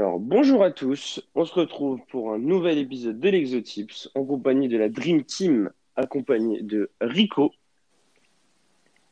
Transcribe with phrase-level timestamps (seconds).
[0.00, 1.20] Alors, bonjour à tous.
[1.34, 5.70] On se retrouve pour un nouvel épisode de l'Exotips en compagnie de la Dream Team,
[5.94, 7.52] accompagnée de Rico.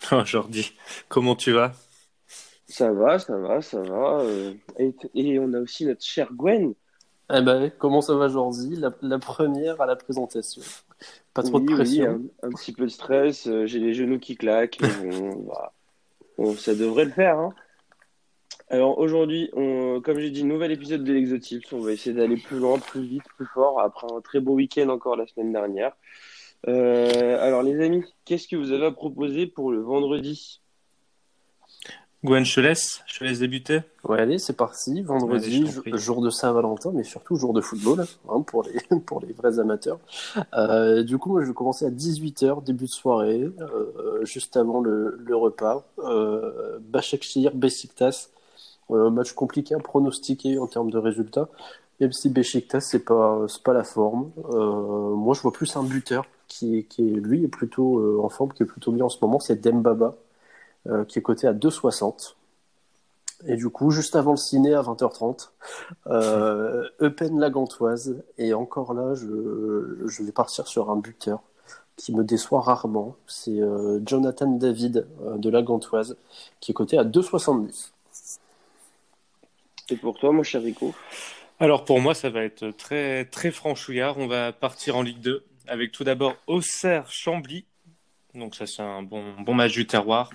[0.10, 0.72] Oh, Jordi,
[1.08, 1.72] comment tu vas?
[2.66, 4.20] Ça va, ça va, ça va.
[4.22, 6.74] euh, Et, et on a aussi notre chère Gwen.
[7.32, 8.76] Eh ben, comment ça va, Jordi?
[8.76, 10.62] La, la première à la présentation.
[11.34, 12.20] Pas trop Oui, de oui, pression.
[12.42, 13.46] un, un petit peu de stress.
[13.46, 14.78] euh, J'ai les genoux qui claquent.
[14.80, 15.72] mais bon, bah,
[16.38, 17.38] bon, ça devrait le faire.
[17.38, 17.54] hein.
[18.72, 21.70] Alors aujourd'hui, on- comme j'ai dit, nouvel épisode de l'Exotips.
[21.74, 24.88] On va essayer d'aller plus loin, plus vite, plus fort après un très beau week-end
[24.88, 25.92] encore la semaine dernière.
[26.68, 30.60] Euh, alors les amis, qu'est-ce que vous avez à proposer pour le vendredi?
[32.24, 33.80] Gwen, je te laisse, je te laisse débuter.
[34.04, 35.02] Ouais, allez, c'est parti.
[35.02, 38.72] Vendredi, jour- de Saint-Valentin, mais surtout jour de football hein, pour, les,
[39.06, 39.98] pour les vrais amateurs.
[40.54, 44.80] Euh, du coup, moi, je vais commencer à 18h, début de soirée, euh, juste avant
[44.80, 45.84] le, le repas.
[45.98, 48.30] Euh, Başakşehir, Besiktas.
[48.90, 51.48] Match compliqué à pronostiquer en termes de résultats.
[52.00, 54.30] Même si Besiktas, c'est pas, c'est pas la forme.
[54.52, 58.28] Euh, moi, je vois plus un buteur qui, qui est, lui, est plutôt euh, en
[58.28, 59.40] forme, qui est plutôt bien en ce moment.
[59.40, 60.16] C'est Dembaba,
[60.88, 62.34] euh, qui est coté à 2,60.
[63.46, 65.50] Et du coup, juste avant le ciné à 20h30,
[66.08, 68.22] euh, Eupen la Gantoise.
[68.38, 71.40] Et encore là, je, je vais partir sur un buteur
[71.96, 73.16] qui me déçoit rarement.
[73.26, 73.60] C'est
[74.06, 76.16] Jonathan David de la Gantoise,
[76.60, 77.92] qui est coté à 2,70.
[79.90, 80.94] Et pour toi, mon cher Rico
[81.60, 84.18] Alors pour moi, ça va être très très franchouillard.
[84.18, 87.66] On va partir en Ligue 2 avec tout d'abord Auxerre Chambly.
[88.34, 90.30] Donc ça c'est un bon bon match du terroir.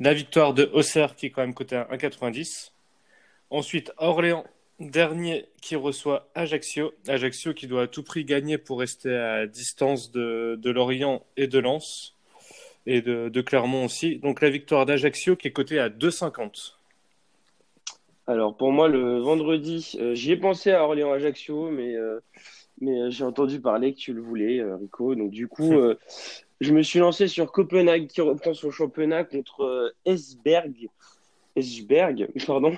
[0.00, 2.70] La victoire de Auxerre qui est quand même coté à 1,90.
[3.50, 4.44] Ensuite Orléans
[4.80, 6.94] dernier qui reçoit Ajaccio.
[7.08, 11.58] Ajaccio qui doit à tout prix gagner pour rester à distance de, Lorient et de
[11.58, 12.14] Lens
[12.86, 14.16] et de, de Clermont aussi.
[14.16, 16.77] Donc la victoire d'Ajaccio qui est cotée à 2,50.
[18.28, 22.20] Alors pour moi, le vendredi, euh, j'y ai pensé à Orléans-Ajaccio, mais, euh,
[22.78, 25.14] mais euh, j'ai entendu parler que tu le voulais, Rico.
[25.14, 25.72] Donc du coup,
[26.60, 30.90] je me suis lancé sur Copenhague qui reprend son championnat contre Esberg.
[31.56, 32.76] Esberg, pardon.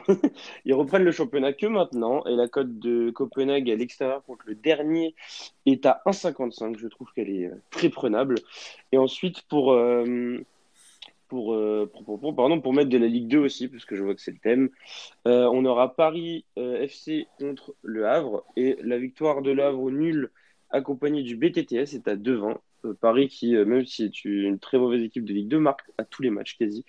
[0.64, 4.54] Ils reprennent le championnat que maintenant et la cote de Copenhague à l'extérieur contre le
[4.54, 5.16] dernier
[5.66, 6.78] est à 1,55.
[6.78, 8.36] Je trouve qu'elle est très prenable.
[8.92, 9.76] Et ensuite pour
[11.30, 11.90] pour, euh,
[12.36, 14.38] pardon, pour mettre de la Ligue 2 aussi, parce que je vois que c'est le
[14.38, 14.68] thème.
[15.26, 19.90] Euh, on aura Paris euh, FC contre le Havre et la victoire de le Havre
[19.90, 20.30] nul
[20.70, 22.56] accompagnée du BTTS est à 2-20.
[22.84, 26.04] Euh, Paris qui, même si est une très mauvaise équipe de Ligue 2, marque à
[26.04, 26.84] tous les matchs quasi.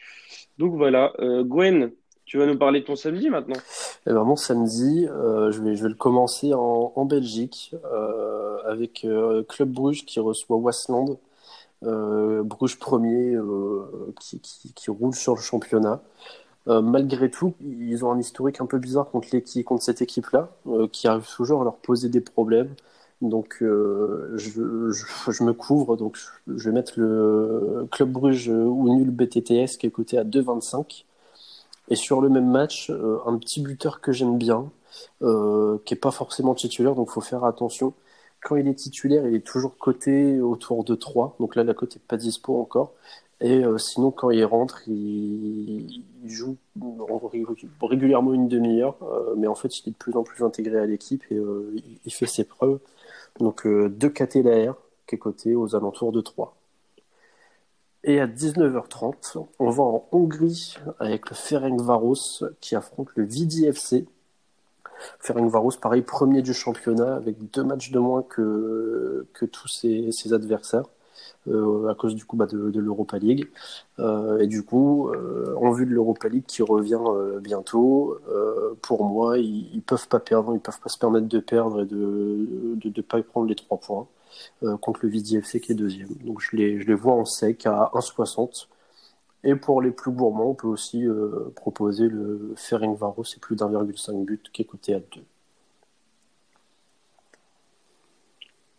[0.57, 1.13] Donc voilà,
[1.43, 1.91] Gwen,
[2.25, 3.59] tu vas nous parler de ton samedi maintenant?
[4.07, 7.75] Et ben, mon samedi, je, vais, je vais le commencer en, Belgique
[8.65, 9.05] avec
[9.49, 11.19] Club Bruges qui reçoit Wasland.
[11.83, 16.01] Euh, Bruges premier euh, qui, qui, roule sur le championnat.
[16.67, 20.49] Euh, malgré tout, ils ont un historique un peu bizarre contre, l'équipe, contre cette équipe-là,
[20.91, 22.73] qui arrive toujours à leur poser des problèmes.
[23.21, 25.97] Donc, je, me couvre.
[25.97, 31.05] Donc, je, vais mettre le Club Bruges ou nul BTTS qui est coté à 2,25.
[31.89, 32.91] Et sur le même match,
[33.25, 34.71] un petit buteur que j'aime bien,
[35.21, 37.93] qui est pas forcément titulaire, donc faut faire attention.
[38.41, 41.35] Quand il est titulaire, il est toujours coté autour de 3.
[41.39, 42.93] Donc là, la cote est pas dispo encore.
[43.41, 46.57] Et euh, sinon, quand il rentre, il, joue
[47.81, 50.85] régulièrement une demi-heure, euh, mais en fait, il est de plus en plus intégré à
[50.85, 51.75] l'équipe et euh,
[52.05, 52.79] il, fait ses preuves.
[53.39, 54.75] Donc, euh, 2 KT l'AR,
[55.07, 56.55] qui est coté aux alentours de 3.
[58.03, 64.05] Et à 19h30, on va en Hongrie avec le Ferencvaros qui affronte le VDFC.
[65.19, 70.85] Ferencvaros, pareil, premier du championnat avec deux matchs de moins que, tous ses, adversaires
[71.47, 73.47] euh, à cause du coup bah, de, l'Europa League.
[73.99, 76.99] Euh, et du coup, euh, en vue de l'Europa League qui revient
[77.41, 78.17] bientôt,
[78.81, 81.85] pour moi, ils, ils peuvent pas perdre, ils peuvent pas se permettre de perdre et
[81.85, 84.07] de de, de pas prendre les trois points
[84.81, 86.09] contre le VDFC qui est deuxième.
[86.23, 88.67] Donc je je les vois en sec à 1,60.
[89.43, 94.25] Et pour les plus gourmands, on peut aussi euh, proposer le Ferencvaros, c'est plus d'1,5
[94.25, 95.05] but qui est coté à 2.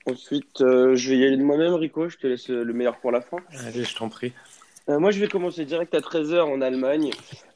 [0.07, 2.09] Ensuite, euh, je vais y aller de moi-même, Rico.
[2.09, 3.39] Je te laisse le meilleur pour la fin.
[3.67, 4.33] Allez, je t'en prie.
[4.89, 7.11] Euh, moi, je vais commencer direct à 13h en Allemagne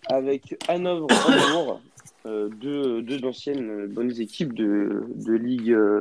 [0.09, 1.81] avec Hanovre Hambourg,
[2.27, 6.01] euh, deux, deux anciennes bonnes équipes de, de ligue, euh,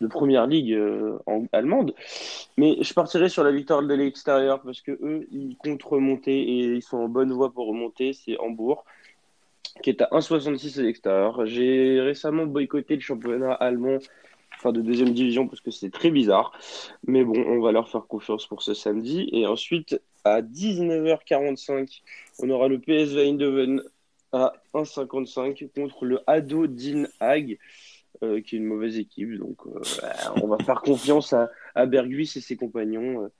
[0.00, 1.94] de première ligue euh, en, allemande.
[2.56, 6.74] Mais je partirai sur la victoire de l'extérieur parce que eux, ils comptent remonter et
[6.74, 8.12] ils sont en bonne voie pour remonter.
[8.12, 8.84] C'est Hambourg
[9.82, 11.46] qui est à 1,66 à l'extérieur.
[11.46, 13.98] J'ai récemment boycotté le championnat allemand
[14.58, 16.52] enfin de deuxième division parce que c'est très bizarre.
[17.06, 19.28] Mais bon, on va leur faire confiance pour ce samedi.
[19.32, 22.02] Et ensuite, à 19h45,
[22.40, 23.82] on aura le PSV Eindhoven
[24.32, 27.58] à 1,55 contre le Ado Din Hag,
[28.22, 29.36] euh, qui est une mauvaise équipe.
[29.38, 29.80] Donc, euh,
[30.42, 33.30] on va faire confiance à, à Berghuis et ses compagnons.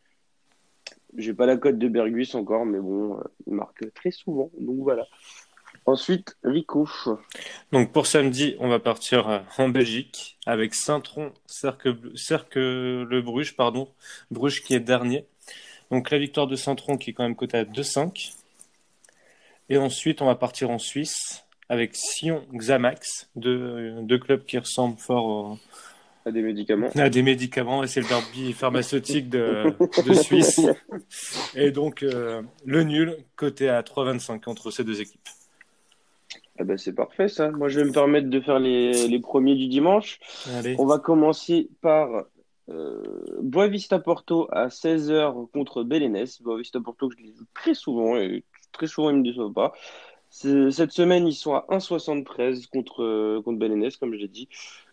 [1.17, 4.51] J'ai pas la cote de Berghuis encore, mais bon, il marque très souvent.
[4.59, 5.07] Donc voilà.
[5.87, 6.87] Ensuite, Rico.
[7.73, 13.89] Donc pour samedi, on va partir en Belgique avec Saint-Tron, Cercle, Cercle le Bruges, pardon,
[14.31, 15.27] Bruges qui est dernier.
[15.91, 18.35] Donc la victoire de Saint-Tron qui est quand même cotée à 2,5.
[19.71, 24.99] Et ensuite, on va partir en Suisse avec Sion Xamax, deux, deux clubs qui ressemblent
[24.99, 25.59] fort
[26.29, 26.91] à des médicaments.
[26.95, 29.75] À des médicaments, et c'est le derby pharmaceutique de,
[30.07, 30.61] de Suisse.
[31.55, 35.27] Et donc euh, le nul coté à 3,25 entre ces deux équipes.
[36.59, 37.51] Ah bah c'est parfait ça.
[37.51, 40.19] Moi je vais me permettre de faire les, les premiers du dimanche.
[40.57, 40.77] Allez.
[40.79, 42.27] On va commencer par
[42.69, 43.03] euh,
[43.41, 46.27] Boavista Porto à 16h contre Belennes.
[46.41, 49.53] Boavista Porto que je les joue très souvent et très souvent ils ne me déçoivent
[49.53, 49.73] pas.
[50.31, 54.49] Cette semaine ils sont à 1,73 contre, contre Belennes comme je l'ai dit.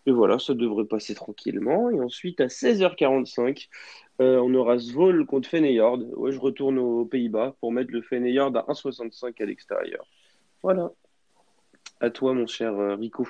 [0.08, 1.90] Et voilà, ça devrait passer tranquillement.
[1.90, 3.68] Et ensuite à 16h45,
[4.22, 6.00] euh, on aura Svol contre Feyenoord.
[6.16, 10.06] Ouais, je retourne aux Pays-Bas pour mettre le Feyenoord à 1,65 à l'extérieur.
[10.62, 10.92] Voilà.
[12.00, 13.28] À toi, mon cher euh, Rico.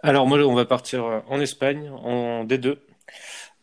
[0.00, 2.78] Alors, moi, on va partir euh, en Espagne, en D2,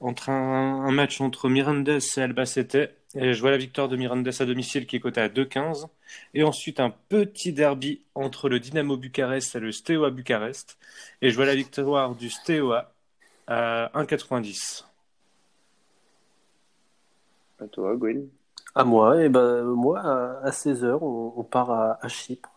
[0.01, 2.91] entre un, un match entre Mirandes et Albacete.
[3.13, 5.87] Et je vois la victoire de Mirandes à domicile qui est cotée à 2,15.
[6.33, 10.77] Et ensuite, un petit derby entre le Dynamo Bucarest et le Steaua Bucarest.
[11.21, 12.91] Et je vois la victoire du Steaua
[13.47, 14.85] à 1,90.
[17.59, 18.27] À toi, Gwen.
[18.73, 22.49] À moi, et ben moi, à 16h, on, on part à, à Chypre.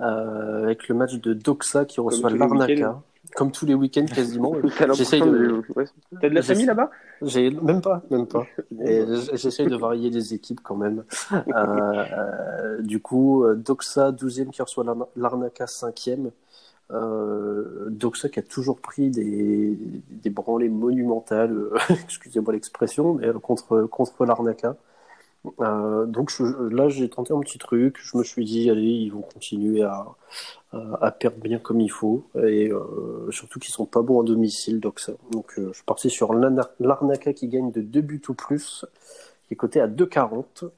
[0.00, 3.00] Euh, avec le match de Doxa qui reçoit l'Arnaca.
[3.34, 4.54] Comme tous les week-ends quasiment.
[4.94, 5.62] J'essaye de.
[6.20, 6.90] T'as de la famille là-bas?
[7.22, 8.46] J'ai même pas, même pas.
[9.34, 11.04] J'essaye de varier les équipes quand même.
[11.54, 14.84] euh, du coup, Doxa 12e qui reçoit
[15.16, 16.30] l'Arnaca 5e.
[16.90, 19.76] Euh, Doxa qui a toujours pris des,
[20.10, 21.54] des branlées monumentales,
[21.90, 24.76] excusez-moi l'expression, mais contre, contre l'Arnaca.
[25.60, 27.98] Euh, donc je, là, j'ai tenté un petit truc.
[28.00, 30.06] Je me suis dit, allez, ils vont continuer à,
[30.72, 32.24] à, à perdre bien comme il faut.
[32.36, 34.80] Et euh, surtout qu'ils sont pas bons à domicile.
[34.80, 35.12] Donc, ça.
[35.30, 38.84] donc euh, je suis parti sur l'Arnaca qui gagne de 2 buts ou plus,
[39.46, 40.70] qui est coté à 2,40.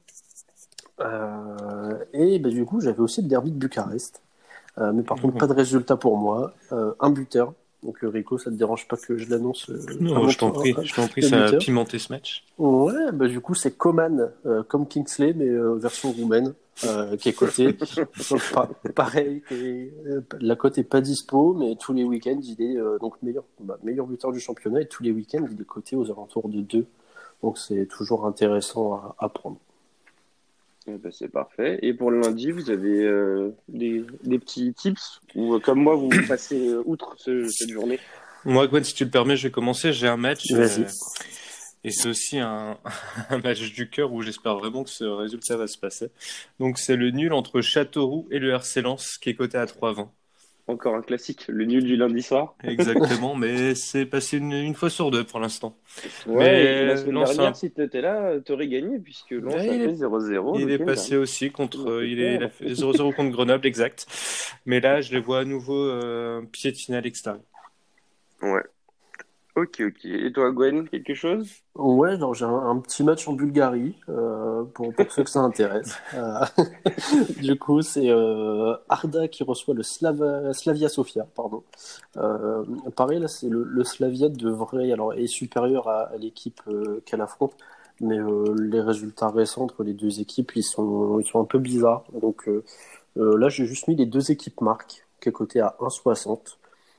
[0.99, 4.21] Euh, et bah, du coup, j'avais aussi le derby de Bucarest.
[4.77, 6.53] Mais par contre, pas de résultat pour moi.
[6.71, 7.53] un buteur,
[7.83, 9.69] donc Rico, ça te dérange pas que je l'annonce
[9.99, 12.45] Non, je t'en prie, je t'en prie, ça a pimenté ce match.
[12.59, 16.53] Ouais, bah du coup c'est Coman euh, comme Kingsley mais euh, version roumaine
[16.85, 17.73] euh, qui est cotée.
[18.53, 19.91] pa pareil, et,
[20.39, 24.05] la cote est pas dispo, mais tous les week-ends il est donc meilleur, bah, meilleur
[24.05, 26.85] buteur du championnat et tous les week-ends il est coté aux alentours de 2
[27.41, 29.57] Donc c'est toujours intéressant à, à prendre.
[30.87, 31.79] Eh ben, c'est parfait.
[31.81, 36.09] Et pour le lundi, vous avez euh, des, des, petits tips ou comme moi, vous
[36.27, 37.99] passez outre ce, cette journée?
[38.45, 39.93] Moi, Gwen, si tu le permets, je vais commencer.
[39.93, 40.51] J'ai un match.
[40.51, 40.85] Vas-y.
[41.83, 42.77] et c'est aussi un,
[43.29, 46.09] un, match du cœur où j'espère vraiment que ce résultat va se passer.
[46.59, 50.07] Donc, c'est le nul entre Châteauroux et le RC Lens qui est coté à 3,20.
[50.67, 52.55] Encore un classique, le nul du lundi soir.
[52.63, 55.75] Exactement, mais c'est passé une, une, fois sur deux pour l'instant.
[56.27, 57.53] Ouais, mais la semaine dernière, un...
[57.53, 60.61] si tu étais là, tu aurais gagné puisque Lens ouais, a fait 0-0.
[60.61, 64.05] Il est passé aussi contre, il, est, il a fait 0-0 contre Grenoble, exact.
[64.65, 67.41] Mais là, je les vois à nouveau euh, piétiner à l'extérieur.
[68.41, 68.61] Ouais.
[69.61, 70.05] Ok, ok.
[70.05, 71.47] Et toi, Gwen, quelque chose?
[71.75, 75.95] Ouais, j'ai un, un, petit match en Bulgarie euh, pour, pour ceux que ça intéresse.
[76.15, 76.45] Euh,
[77.41, 81.63] du coup, c'est euh, Arda qui reçoit le Slava, Slavia Sofia, pardon.
[82.95, 86.61] Pareil, là, c'est le, le, Slavia devrait alors est supérieur à, à l'équipe
[87.05, 87.53] qu'elle affronte,
[87.99, 88.17] mais
[88.57, 92.03] les résultats récents entre les deux équipes, ils sont ils sont un peu bizarres.
[92.19, 92.49] Donc
[93.15, 96.57] là, j'ai juste mis les deux équipes marques qui est coté à 1,60.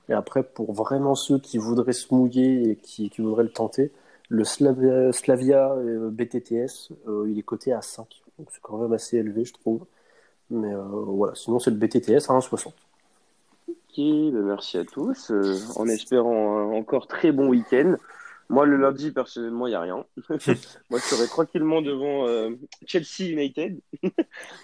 [0.09, 3.93] Et après, pour vraiment ceux qui voudraient se mouiller et qui, qui voudraient le tenter,
[4.29, 8.07] le Slavia, Slavia euh, BTTS, euh, il est coté à 5.
[8.39, 9.85] Donc c'est quand même assez élevé, je trouve.
[10.51, 12.73] Mais euh, voilà, sinon c'est le BTTS à 1,60.
[13.69, 15.31] Ok, ben merci à tous.
[15.31, 17.97] Euh, en espérant un encore très bon week-end.
[18.49, 20.05] Moi, le lundi, personnellement, il n'y a rien.
[20.29, 22.27] Moi, je serai tranquillement devant
[22.87, 23.81] Chelsea United.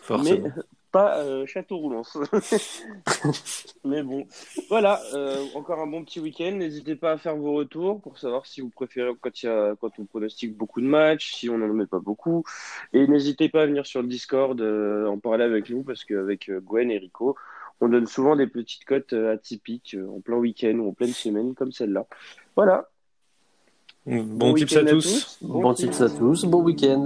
[0.02, 0.48] Forcément.
[0.54, 2.16] Mais pas euh, Château-Roulance.
[3.84, 4.26] Mais bon,
[4.68, 6.52] voilà, euh, encore un bon petit week-end.
[6.52, 9.90] N'hésitez pas à faire vos retours pour savoir si vous préférez quand, y a, quand
[9.98, 12.44] on pronostique beaucoup de matchs, si on n'en met pas beaucoup.
[12.92, 16.50] Et n'hésitez pas à venir sur le Discord euh, en parler avec nous parce qu'avec
[16.50, 17.36] Gwen et Rico,
[17.80, 21.72] on donne souvent des petites cotes atypiques en plein week-end ou en pleine semaine comme
[21.72, 22.06] celle-là.
[22.56, 22.88] Voilà.
[24.06, 25.38] Bon, bon tips à tous.
[25.42, 26.44] Bon, bon tips à tous.
[26.44, 27.04] Bon week-end.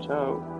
[0.00, 0.51] Ciao.